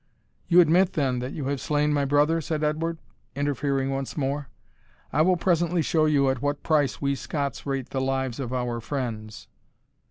[0.47, 2.97] "You admit, then, that you have slain my brother?" said Edward,
[3.35, 4.49] interfering once more;
[5.13, 8.79] "I will presently show you at what price we Scots rate the lives of our
[8.81, 9.47] friends."